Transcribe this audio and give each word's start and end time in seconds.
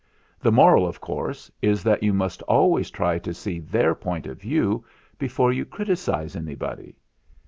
"The 0.39 0.51
Moral, 0.51 0.87
of 0.87 0.99
course, 0.99 1.51
is 1.61 1.83
that 1.83 2.01
you 2.01 2.11
must 2.11 2.41
al 2.49 2.71
ways 2.71 2.89
try 2.89 3.19
to 3.19 3.33
see 3.35 3.59
their 3.59 3.93
Point 3.93 4.25
of 4.25 4.41
View 4.41 4.83
before 5.19 5.53
you 5.53 5.63
criticise 5.63 6.35
anybody. 6.35 6.97